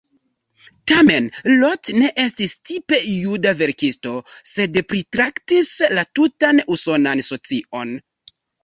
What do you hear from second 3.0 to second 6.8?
juda verkisto, sed pritraktis la tutan